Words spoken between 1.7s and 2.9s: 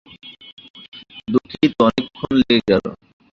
অনেকক্ষণ লেগে গেল।